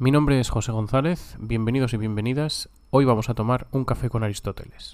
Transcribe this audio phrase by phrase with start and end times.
[0.00, 2.68] Mi nombre es José González, bienvenidos y bienvenidas.
[2.90, 4.92] Hoy vamos a tomar un café con Aristóteles.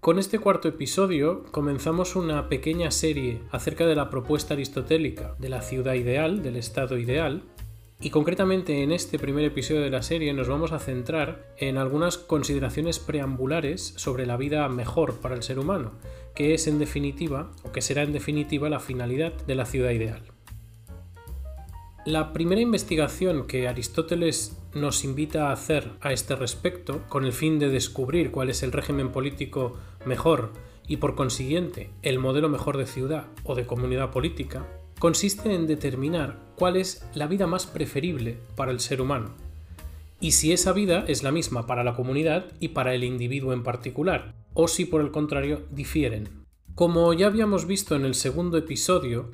[0.00, 5.62] Con este cuarto episodio comenzamos una pequeña serie acerca de la propuesta aristotélica de la
[5.62, 7.44] ciudad ideal, del estado ideal,
[8.00, 12.16] y concretamente en este primer episodio de la serie nos vamos a centrar en algunas
[12.16, 15.92] consideraciones preambulares sobre la vida mejor para el ser humano,
[16.34, 20.22] que es en definitiva, o que será en definitiva, la finalidad de la ciudad ideal.
[22.04, 27.58] La primera investigación que Aristóteles nos invita a hacer a este respecto, con el fin
[27.58, 30.52] de descubrir cuál es el régimen político mejor
[30.86, 34.66] y por consiguiente el modelo mejor de ciudad o de comunidad política,
[35.00, 39.34] consiste en determinar cuál es la vida más preferible para el ser humano
[40.20, 43.62] y si esa vida es la misma para la comunidad y para el individuo en
[43.62, 46.28] particular, o si por el contrario difieren.
[46.74, 49.30] Como ya habíamos visto en el segundo episodio,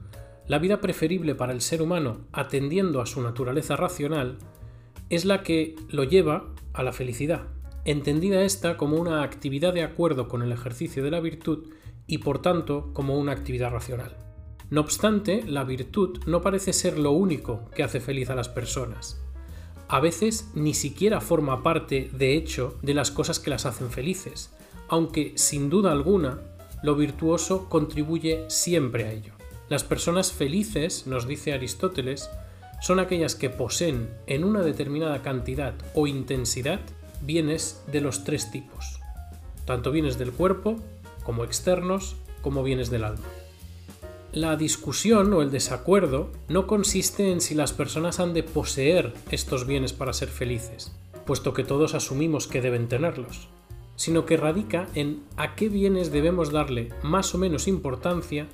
[0.46, 4.38] la vida preferible para el ser humano, atendiendo a su naturaleza racional,
[5.08, 7.48] es la que lo lleva a la felicidad,
[7.84, 11.68] entendida esta como una actividad de acuerdo con el ejercicio de la virtud
[12.06, 14.23] y por tanto como una actividad racional.
[14.74, 19.22] No obstante, la virtud no parece ser lo único que hace feliz a las personas.
[19.86, 24.52] A veces ni siquiera forma parte, de hecho, de las cosas que las hacen felices,
[24.88, 26.40] aunque sin duda alguna
[26.82, 29.34] lo virtuoso contribuye siempre a ello.
[29.68, 32.28] Las personas felices, nos dice Aristóteles,
[32.82, 36.80] son aquellas que poseen en una determinada cantidad o intensidad
[37.22, 38.98] bienes de los tres tipos,
[39.66, 40.80] tanto bienes del cuerpo
[41.22, 43.28] como externos como bienes del alma.
[44.34, 49.64] La discusión o el desacuerdo no consiste en si las personas han de poseer estos
[49.64, 50.90] bienes para ser felices,
[51.24, 53.46] puesto que todos asumimos que deben tenerlos,
[53.94, 58.48] sino que radica en a qué bienes debemos darle más o menos importancia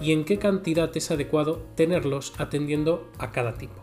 [0.00, 3.82] y en qué cantidad es adecuado tenerlos atendiendo a cada tipo.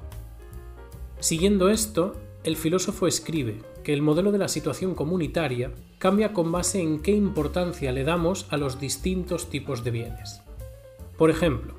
[1.19, 6.81] Siguiendo esto, el filósofo escribe que el modelo de la situación comunitaria cambia con base
[6.81, 10.42] en qué importancia le damos a los distintos tipos de bienes.
[11.23, 11.75] Por ejemplo,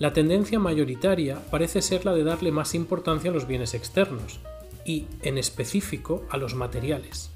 [0.00, 4.40] la tendencia mayoritaria parece ser la de darle más importancia a los bienes externos,
[4.84, 7.30] y, en específico, a los materiales.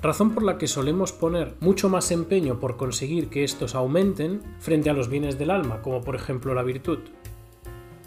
[0.00, 4.88] Razón por la que solemos poner mucho más empeño por conseguir que estos aumenten frente
[4.88, 7.00] a los bienes del alma, como por ejemplo la virtud.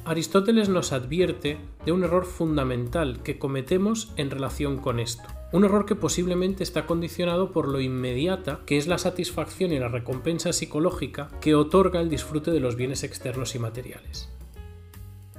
[0.03, 5.29] Aristóteles nos advierte de un error fundamental que cometemos en relación con esto.
[5.51, 9.87] Un error que posiblemente está condicionado por lo inmediata que es la satisfacción y la
[9.87, 14.29] recompensa psicológica que otorga el disfrute de los bienes externos y materiales.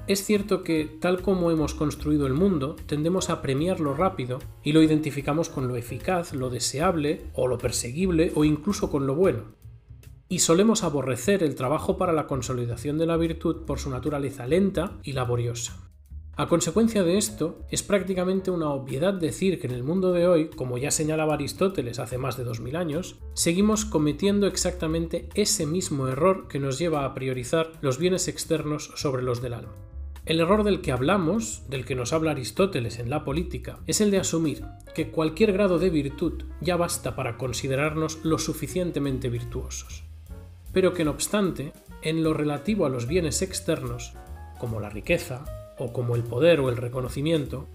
[0.09, 4.73] Es cierto que, tal como hemos construido el mundo, tendemos a premiar lo rápido y
[4.73, 9.45] lo identificamos con lo eficaz, lo deseable o lo perseguible o incluso con lo bueno.
[10.29, 14.99] Y solemos aborrecer el trabajo para la consolidación de la virtud por su naturaleza lenta
[15.05, 15.90] y laboriosa.
[16.41, 20.49] A consecuencia de esto, es prácticamente una obviedad decir que en el mundo de hoy,
[20.49, 26.49] como ya señalaba Aristóteles hace más de 2000 años, seguimos cometiendo exactamente ese mismo error
[26.49, 29.75] que nos lleva a priorizar los bienes externos sobre los del alma.
[30.25, 34.11] El error del que hablamos, del que nos habla Aristóteles en la política, es el
[34.11, 34.65] de asumir
[34.95, 40.05] que cualquier grado de virtud ya basta para considerarnos lo suficientemente virtuosos.
[40.73, 44.15] Pero que no obstante, en lo relativo a los bienes externos,
[44.59, 45.45] como la riqueza,
[45.81, 47.67] o como el poder o el reconocimiento,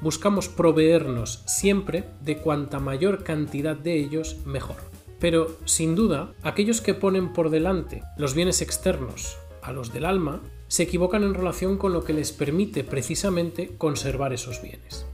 [0.00, 4.76] buscamos proveernos siempre de cuanta mayor cantidad de ellos mejor.
[5.18, 10.40] Pero, sin duda, aquellos que ponen por delante los bienes externos a los del alma
[10.68, 15.04] se equivocan en relación con lo que les permite precisamente conservar esos bienes.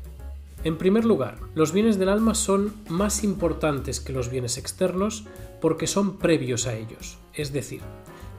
[0.64, 5.24] En primer lugar, los bienes del alma son más importantes que los bienes externos
[5.60, 7.80] porque son previos a ellos, es decir,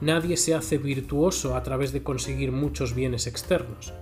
[0.00, 3.92] Nadie se hace virtuoso a través de conseguir muchos bienes externos,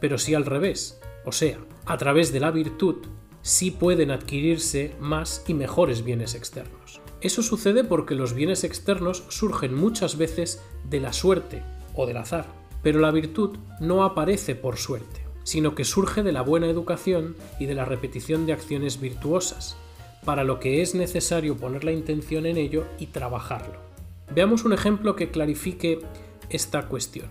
[0.00, 2.96] pero sí al revés, o sea, a través de la virtud
[3.40, 7.00] sí pueden adquirirse más y mejores bienes externos.
[7.22, 11.62] Eso sucede porque los bienes externos surgen muchas veces de la suerte
[11.94, 12.46] o del azar,
[12.82, 17.64] pero la virtud no aparece por suerte, sino que surge de la buena educación y
[17.64, 19.76] de la repetición de acciones virtuosas,
[20.24, 23.95] para lo que es necesario poner la intención en ello y trabajarlo.
[24.34, 26.00] Veamos un ejemplo que clarifique
[26.50, 27.28] esta cuestión.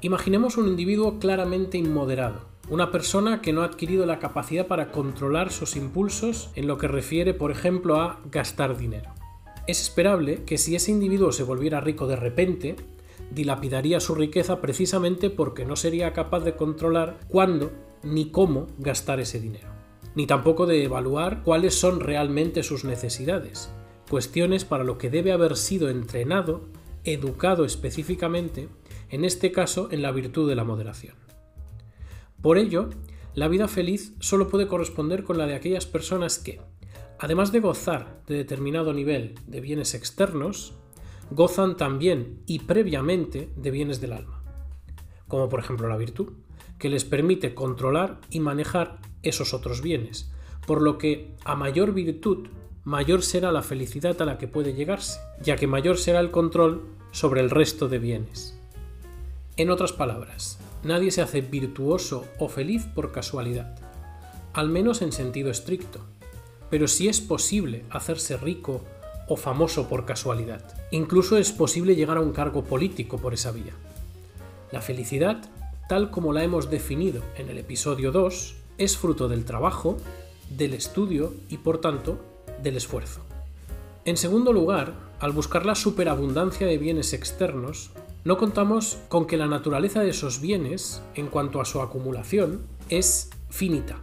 [0.00, 5.50] Imaginemos un individuo claramente inmoderado, una persona que no ha adquirido la capacidad para controlar
[5.50, 9.10] sus impulsos en lo que refiere, por ejemplo, a gastar dinero.
[9.66, 12.76] Es esperable que si ese individuo se volviera rico de repente,
[13.30, 17.70] dilapidaría su riqueza precisamente porque no sería capaz de controlar cuándo
[18.02, 19.68] ni cómo gastar ese dinero.
[20.14, 23.70] ni tampoco de evaluar cuáles son realmente sus necesidades,
[24.08, 26.68] cuestiones para lo que debe haber sido entrenado,
[27.04, 28.68] educado específicamente,
[29.10, 31.14] en este caso en la virtud de la moderación.
[32.42, 32.90] Por ello,
[33.34, 36.60] la vida feliz solo puede corresponder con la de aquellas personas que,
[37.18, 40.74] además de gozar de determinado nivel de bienes externos,
[41.30, 44.42] gozan también y previamente de bienes del alma,
[45.26, 46.32] como por ejemplo la virtud,
[46.78, 50.32] que les permite controlar y manejar esos otros bienes,
[50.66, 52.48] por lo que a mayor virtud,
[52.88, 56.88] mayor será la felicidad a la que puede llegarse, ya que mayor será el control
[57.10, 58.58] sobre el resto de bienes.
[59.58, 63.78] En otras palabras, nadie se hace virtuoso o feliz por casualidad,
[64.54, 66.00] al menos en sentido estricto,
[66.70, 68.80] pero sí es posible hacerse rico
[69.28, 70.64] o famoso por casualidad.
[70.90, 73.74] Incluso es posible llegar a un cargo político por esa vía.
[74.72, 75.42] La felicidad,
[75.90, 79.98] tal como la hemos definido en el episodio 2, es fruto del trabajo,
[80.48, 83.20] del estudio y por tanto del esfuerzo.
[84.04, 87.90] En segundo lugar, al buscar la superabundancia de bienes externos,
[88.24, 93.30] no contamos con que la naturaleza de esos bienes, en cuanto a su acumulación, es
[93.50, 93.98] finita.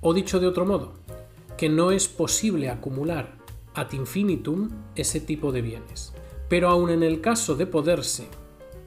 [0.00, 0.92] O dicho de otro modo,
[1.56, 3.34] que no es posible acumular
[3.74, 6.12] ad infinitum ese tipo de bienes.
[6.48, 8.26] Pero aun en el caso de poderse,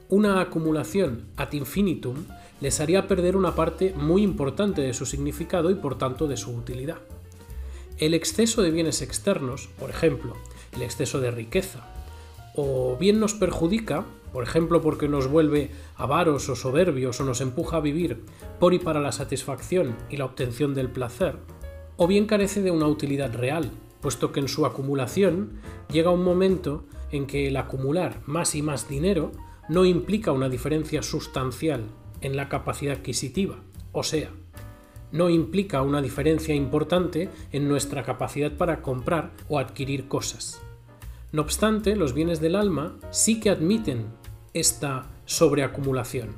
[0.08, 2.26] una acumulación ad infinitum
[2.60, 6.52] les haría perder una parte muy importante de su significado y por tanto de su
[6.52, 6.98] utilidad.
[7.98, 10.34] El exceso de bienes externos, por ejemplo,
[10.74, 11.88] el exceso de riqueza,
[12.54, 14.04] o bien nos perjudica,
[14.34, 18.22] por ejemplo porque nos vuelve avaros o soberbios o nos empuja a vivir
[18.60, 21.38] por y para la satisfacción y la obtención del placer,
[21.96, 23.70] o bien carece de una utilidad real,
[24.02, 25.52] puesto que en su acumulación
[25.90, 29.32] llega un momento en que el acumular más y más dinero
[29.70, 31.86] no implica una diferencia sustancial
[32.20, 33.56] en la capacidad adquisitiva,
[33.92, 34.32] o sea,
[35.16, 40.60] no implica una diferencia importante en nuestra capacidad para comprar o adquirir cosas.
[41.32, 44.06] No obstante, los bienes del alma sí que admiten
[44.54, 46.34] esta sobreacumulación.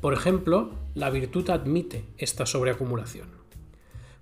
[0.00, 3.28] Por ejemplo, la virtud admite esta sobreacumulación.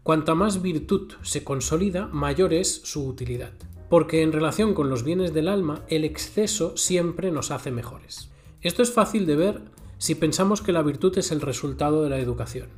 [0.02, 3.52] Cuanta más virtud se consolida, mayor es su utilidad.
[3.88, 8.30] Porque en relación con los bienes del alma, el exceso siempre nos hace mejores.
[8.62, 9.62] Esto es fácil de ver
[9.98, 12.68] si pensamos que la virtud es el resultado de la educación,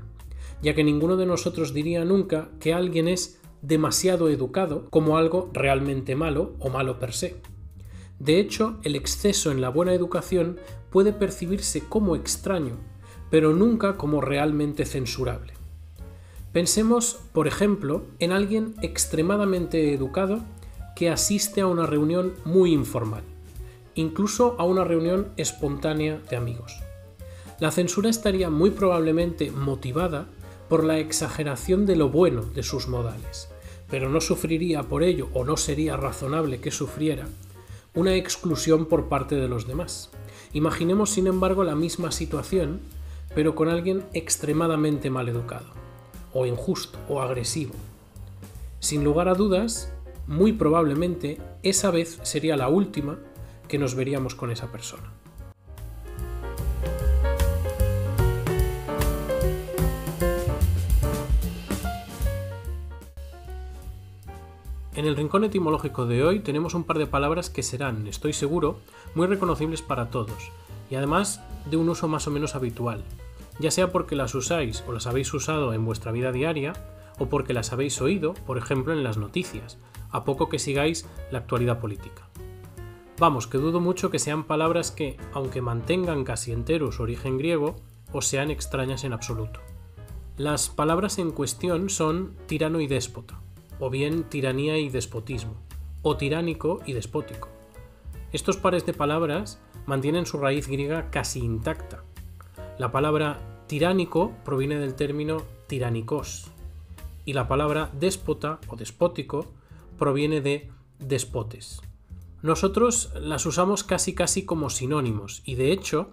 [0.62, 6.16] ya que ninguno de nosotros diría nunca que alguien es demasiado educado como algo realmente
[6.16, 7.36] malo o malo per se.
[8.18, 10.58] De hecho, el exceso en la buena educación
[10.90, 12.76] puede percibirse como extraño,
[13.30, 15.54] pero nunca como realmente censurable.
[16.52, 20.40] Pensemos, por ejemplo, en alguien extremadamente educado
[20.94, 23.22] que asiste a una reunión muy informal,
[23.94, 26.78] incluso a una reunión espontánea de amigos.
[27.58, 30.26] La censura estaría muy probablemente motivada
[30.72, 33.50] por la exageración de lo bueno de sus modales,
[33.90, 37.28] pero no sufriría por ello, o no sería razonable que sufriera,
[37.92, 40.08] una exclusión por parte de los demás.
[40.54, 42.80] Imaginemos, sin embargo, la misma situación,
[43.34, 45.66] pero con alguien extremadamente mal educado
[46.32, 47.74] o injusto o agresivo.
[48.80, 49.92] Sin lugar a dudas,
[50.26, 53.18] muy probablemente esa vez sería la última
[53.68, 55.12] que nos veríamos con esa persona.
[64.94, 68.78] En el rincón etimológico de hoy tenemos un par de palabras que serán, estoy seguro,
[69.14, 70.52] muy reconocibles para todos,
[70.90, 73.02] y además de un uso más o menos habitual,
[73.58, 76.74] ya sea porque las usáis o las habéis usado en vuestra vida diaria,
[77.18, 79.78] o porque las habéis oído, por ejemplo, en las noticias,
[80.10, 82.28] a poco que sigáis la actualidad política.
[83.18, 87.76] Vamos, que dudo mucho que sean palabras que, aunque mantengan casi entero su origen griego,
[88.12, 89.60] os sean extrañas en absoluto.
[90.36, 93.40] Las palabras en cuestión son tirano y déspota,
[93.84, 95.56] o bien tiranía y despotismo,
[96.02, 97.48] o tiránico y despótico.
[98.32, 102.04] Estos pares de palabras mantienen su raíz griega casi intacta,
[102.78, 106.46] la palabra tiránico proviene del término tiránicos
[107.24, 109.52] y la palabra déspota o despótico
[109.98, 110.70] proviene de
[111.00, 111.82] despotes.
[112.40, 116.10] Nosotros las usamos casi casi como sinónimos y de hecho,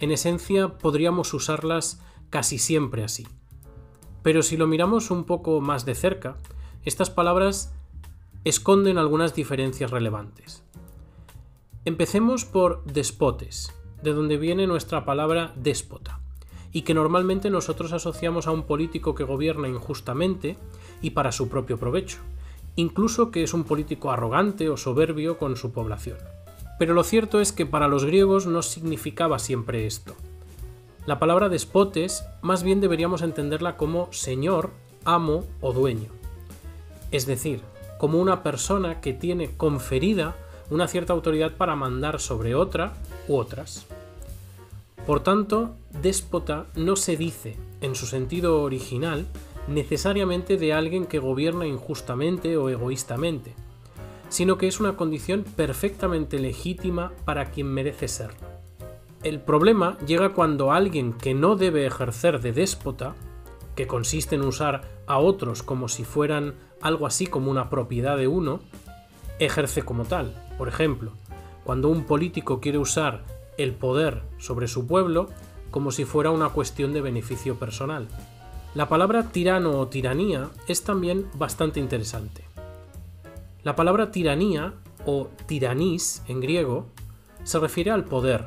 [0.00, 3.26] en esencia podríamos usarlas casi siempre así.
[4.22, 6.36] Pero si lo miramos un poco más de cerca,
[6.86, 7.72] estas palabras
[8.44, 10.62] esconden algunas diferencias relevantes.
[11.84, 13.74] Empecemos por despotes,
[14.04, 16.20] de donde viene nuestra palabra déspota,
[16.70, 20.56] y que normalmente nosotros asociamos a un político que gobierna injustamente
[21.02, 22.18] y para su propio provecho,
[22.76, 26.18] incluso que es un político arrogante o soberbio con su población.
[26.78, 30.14] Pero lo cierto es que para los griegos no significaba siempre esto.
[31.04, 34.70] La palabra despotes más bien deberíamos entenderla como señor
[35.04, 36.10] amo o dueño.
[37.10, 37.60] Es decir,
[37.98, 40.36] como una persona que tiene conferida
[40.70, 42.94] una cierta autoridad para mandar sobre otra
[43.28, 43.86] u otras.
[45.06, 49.26] Por tanto, déspota no se dice, en su sentido original,
[49.68, 53.54] necesariamente de alguien que gobierna injustamente o egoístamente,
[54.28, 58.56] sino que es una condición perfectamente legítima para quien merece serlo.
[59.22, 63.14] El problema llega cuando alguien que no debe ejercer de déspota,
[63.76, 68.26] que consiste en usar a otros como si fueran algo así como una propiedad de
[68.26, 68.60] uno,
[69.38, 70.34] ejerce como tal.
[70.58, 71.12] Por ejemplo,
[71.64, 73.24] cuando un político quiere usar
[73.58, 75.28] el poder sobre su pueblo
[75.70, 78.08] como si fuera una cuestión de beneficio personal.
[78.74, 82.44] La palabra tirano o tiranía es también bastante interesante.
[83.62, 84.74] La palabra tiranía
[85.06, 86.86] o tiranís en griego
[87.44, 88.46] se refiere al poder,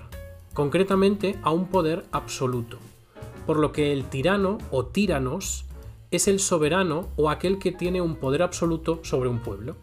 [0.54, 2.78] concretamente a un poder absoluto,
[3.50, 5.66] por lo que el tirano o tiranos
[6.12, 9.76] es el soberano o aquel que tiene un poder absoluto sobre un pueblo.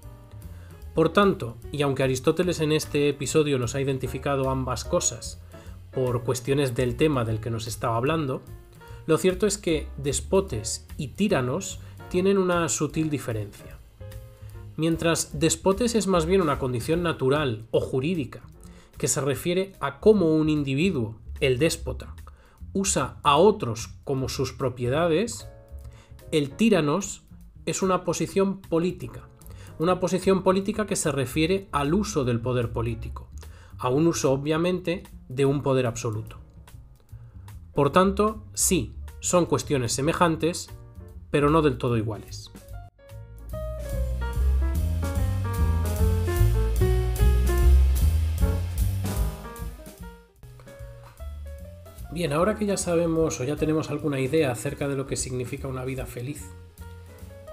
[0.95, 5.43] Por tanto, y aunque Aristóteles en este episodio nos ha identificado ambas cosas
[5.91, 8.41] por cuestiones del tema del que nos estaba hablando,
[9.07, 13.79] lo cierto es que despotes y tiranos tienen una sutil diferencia.
[14.77, 18.43] Mientras despotes es más bien una condición natural o jurídica,
[18.97, 22.15] que se refiere a cómo un individuo, el déspota,
[22.77, 25.49] usa a otros como sus propiedades,
[26.31, 27.25] el tiranos
[27.65, 29.31] es una posición política,
[29.79, 33.31] una posición política que se refiere al uso del poder político,
[33.79, 36.37] a un uso obviamente de un poder absoluto.
[37.75, 40.69] Por tanto, sí, son cuestiones semejantes,
[41.31, 42.53] pero no del todo iguales.
[52.17, 55.69] Bien, ahora que ya sabemos o ya tenemos alguna idea acerca de lo que significa
[55.69, 56.47] una vida feliz,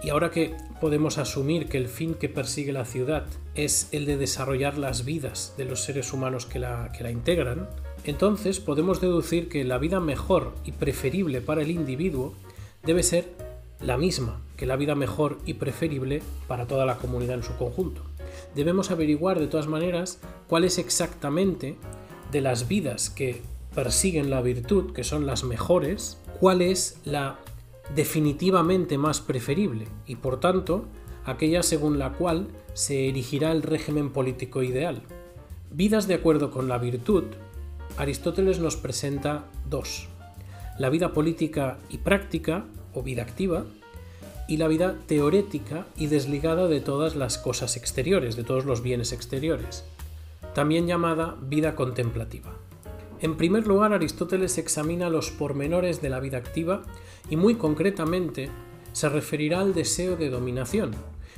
[0.01, 4.15] y ahora que podemos asumir que el fin que persigue la ciudad es el de
[4.15, 7.67] desarrollar las vidas de los seres humanos que la, que la integran,
[8.05, 12.33] entonces podemos deducir que la vida mejor y preferible para el individuo
[12.85, 13.33] debe ser
[13.81, 18.01] la misma que la vida mejor y preferible para toda la comunidad en su conjunto.
[18.55, 21.75] Debemos averiguar de todas maneras cuál es exactamente
[22.31, 23.41] de las vidas que
[23.73, 27.39] persiguen la virtud, que son las mejores, cuál es la
[27.95, 30.85] definitivamente más preferible y por tanto
[31.25, 35.01] aquella según la cual se erigirá el régimen político ideal.
[35.71, 37.25] Vidas de acuerdo con la virtud,
[37.97, 40.07] Aristóteles nos presenta dos,
[40.79, 43.65] la vida política y práctica o vida activa
[44.47, 49.13] y la vida teorética y desligada de todas las cosas exteriores, de todos los bienes
[49.13, 49.83] exteriores,
[50.53, 52.53] también llamada vida contemplativa.
[53.23, 56.83] En primer lugar, Aristóteles examina los pormenores de la vida activa
[57.29, 58.49] y muy concretamente
[58.91, 60.91] se referirá al deseo de dominación,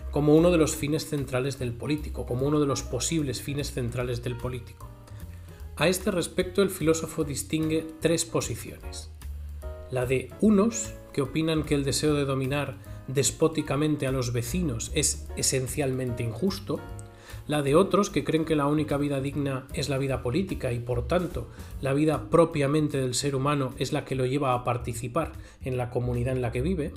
[0.09, 4.23] como uno de los fines centrales del político, como uno de los posibles fines centrales
[4.23, 4.89] del político.
[5.75, 9.11] A este respecto el filósofo distingue tres posiciones.
[9.91, 12.77] La de unos, que opinan que el deseo de dominar
[13.07, 16.79] despóticamente a los vecinos es esencialmente injusto,
[17.47, 20.79] la de otros que creen que la única vida digna es la vida política y
[20.79, 21.49] por tanto
[21.81, 25.89] la vida propiamente del ser humano es la que lo lleva a participar en la
[25.89, 26.93] comunidad en la que vive,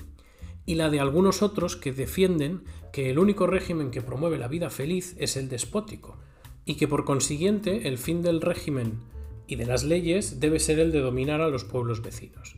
[0.66, 4.68] y la de algunos otros que defienden que el único régimen que promueve la vida
[4.68, 6.18] feliz es el despótico,
[6.64, 9.00] y que por consiguiente el fin del régimen
[9.46, 12.56] y de las leyes debe ser el de dominar a los pueblos vecinos.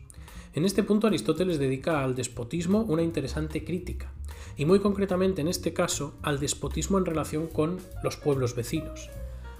[0.52, 4.12] En este punto Aristóteles dedica al despotismo una interesante crítica,
[4.60, 9.08] y muy concretamente en este caso al despotismo en relación con los pueblos vecinos.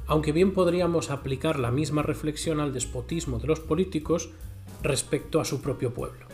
[0.07, 4.29] Aunque bien podríamos aplicar la misma reflexión al despotismo de los políticos
[4.83, 6.27] respecto a su propio pueblo.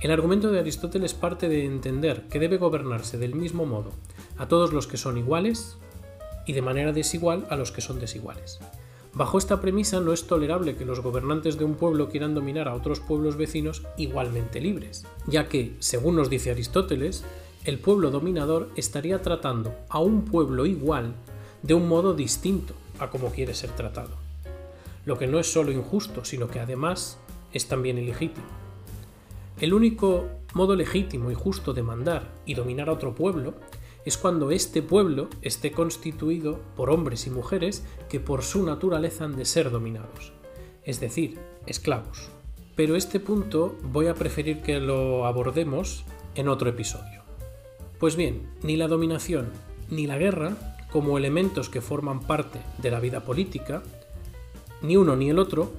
[0.00, 3.92] El argumento de Aristóteles parte de entender que debe gobernarse del mismo modo
[4.38, 5.78] a todos los que son iguales
[6.46, 8.58] y de manera desigual a los que son desiguales.
[9.14, 12.74] Bajo esta premisa no es tolerable que los gobernantes de un pueblo quieran dominar a
[12.74, 17.24] otros pueblos vecinos igualmente libres, ya que, según nos dice Aristóteles,
[17.64, 21.14] el pueblo dominador estaría tratando a un pueblo igual
[21.62, 24.16] de un modo distinto a como quiere ser tratado.
[25.04, 27.18] Lo que no es solo injusto, sino que además
[27.52, 28.46] es también ilegítimo.
[29.60, 33.54] El único modo legítimo y justo de mandar y dominar a otro pueblo
[34.06, 39.36] es cuando este pueblo esté constituido por hombres y mujeres que por su naturaleza han
[39.36, 40.32] de ser dominados,
[40.84, 42.30] es decir, esclavos.
[42.74, 47.19] Pero este punto voy a preferir que lo abordemos en otro episodio.
[48.00, 49.50] Pues bien, ni la dominación
[49.90, 50.56] ni la guerra,
[50.90, 53.82] como elementos que forman parte de la vida política,
[54.80, 55.70] ni uno ni el otro,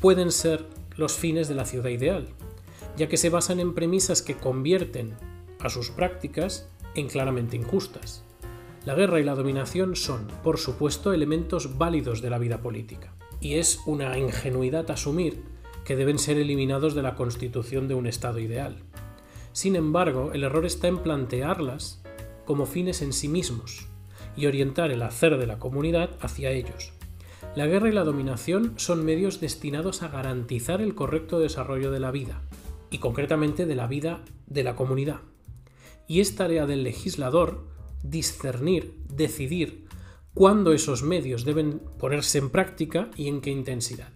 [0.00, 2.26] pueden ser los fines de la ciudad ideal,
[2.96, 5.14] ya que se basan en premisas que convierten
[5.60, 8.24] a sus prácticas en claramente injustas.
[8.84, 13.54] La guerra y la dominación son, por supuesto, elementos válidos de la vida política, y
[13.54, 15.44] es una ingenuidad asumir
[15.84, 18.82] que deben ser eliminados de la constitución de un Estado ideal.
[19.52, 22.02] Sin embargo, el error está en plantearlas
[22.44, 23.86] como fines en sí mismos
[24.36, 26.92] y orientar el hacer de la comunidad hacia ellos.
[27.56, 32.10] La guerra y la dominación son medios destinados a garantizar el correcto desarrollo de la
[32.10, 32.42] vida,
[32.90, 35.20] y concretamente de la vida de la comunidad.
[36.06, 37.64] Y es tarea del legislador
[38.02, 39.86] discernir, decidir
[40.34, 44.12] cuándo esos medios deben ponerse en práctica y en qué intensidad,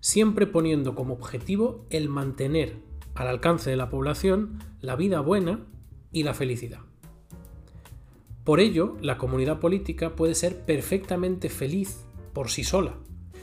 [0.00, 2.76] siempre poniendo como objetivo el mantener
[3.16, 5.60] al alcance de la población la vida buena
[6.12, 6.80] y la felicidad.
[8.44, 12.94] Por ello, la comunidad política puede ser perfectamente feliz por sí sola,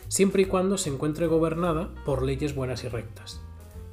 [0.07, 3.41] siempre y cuando se encuentre gobernada por leyes buenas y rectas,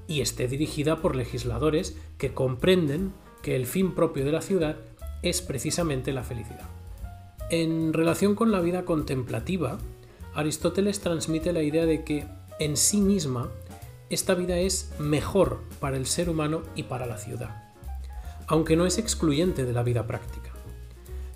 [0.06, 4.76] y esté dirigida por legisladores que comprenden que el fin propio de la ciudad
[5.22, 6.68] es precisamente la felicidad.
[7.50, 9.78] En relación con la vida contemplativa,
[10.34, 12.24] Aristóteles transmite la idea de que
[12.60, 13.50] en sí misma
[14.10, 17.70] esta vida es mejor para el ser humano y para la ciudad,
[18.48, 20.50] aunque no es excluyente de la vida práctica.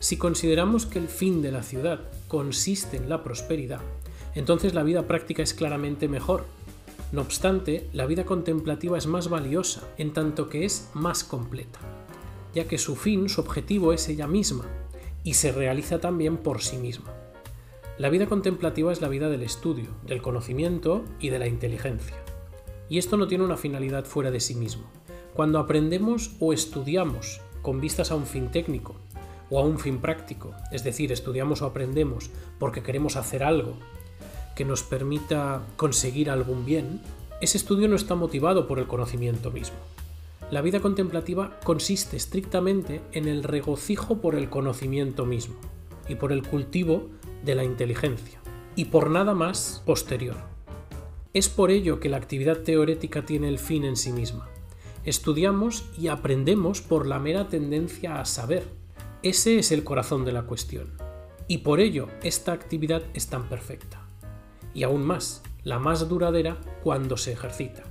[0.01, 3.81] Si consideramos que el fin de la ciudad consiste en la prosperidad,
[4.35, 6.47] entonces la vida práctica es claramente mejor.
[7.13, 11.79] No obstante, la vida contemplativa es más valiosa, en tanto que es más completa,
[12.57, 14.65] ya que su fin, su objetivo es ella misma,
[15.23, 17.15] y se realiza también por sí misma.
[17.99, 22.24] La vida contemplativa es la vida del estudio, del conocimiento y de la inteligencia.
[22.89, 24.85] Y esto no tiene una finalidad fuera de sí mismo.
[25.35, 28.95] Cuando aprendemos o estudiamos con vistas a un fin técnico
[29.51, 33.75] o a un fin práctico, es decir, estudiamos o aprendemos porque queremos hacer algo
[34.55, 37.01] que nos permita conseguir algún bien,
[37.41, 39.77] ese estudio no está motivado por el conocimiento mismo.
[40.51, 45.57] La vida contemplativa consiste estrictamente en el regocijo por el conocimiento mismo
[46.09, 47.09] y por el cultivo
[47.45, 48.39] de la inteligencia,
[48.77, 50.54] y por nada más posterior.
[51.35, 54.49] Es por ello que la actividad teórica tiene el fin en sí misma.
[55.05, 58.69] Estudiamos y aprendemos por la mera tendencia a saber.
[59.25, 60.93] Ese es el corazón de la cuestión.
[61.49, 64.01] Y por ello esta actividad es tan perfecta.
[64.75, 67.83] Y aún más, la más duradera cuando se ejercita.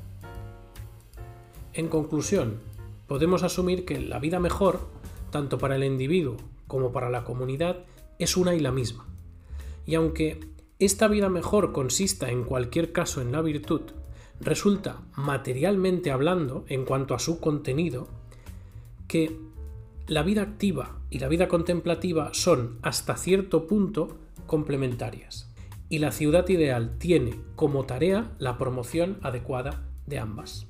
[1.73, 2.61] En conclusión,
[3.07, 4.87] podemos asumir que la vida mejor,
[5.31, 7.79] tanto para el individuo como para la comunidad,
[8.19, 9.05] es una y la misma.
[9.85, 10.52] Y aunque
[10.85, 13.81] esta vida mejor consista en cualquier caso en la virtud,
[14.39, 18.07] resulta, materialmente hablando, en cuanto a su contenido,
[19.07, 19.37] que
[20.07, 24.17] la vida activa y la vida contemplativa son hasta cierto punto
[24.47, 25.49] complementarias,
[25.89, 30.67] y la ciudad ideal tiene como tarea la promoción adecuada de ambas.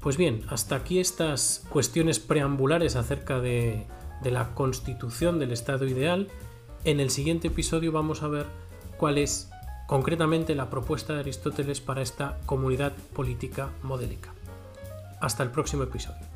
[0.00, 3.86] Pues bien, hasta aquí estas cuestiones preambulares acerca de
[4.22, 6.28] de la constitución del estado ideal,
[6.84, 8.46] en el siguiente episodio vamos a ver
[8.96, 9.50] cuál es
[9.86, 14.32] concretamente la propuesta de Aristóteles para esta comunidad política modélica.
[15.20, 16.31] Hasta el próximo episodio.